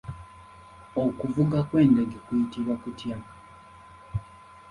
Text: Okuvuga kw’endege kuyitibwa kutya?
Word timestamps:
Okuvuga 1.03 1.57
kw’endege 1.67 2.17
kuyitibwa 2.25 2.75
kutya? 2.81 3.17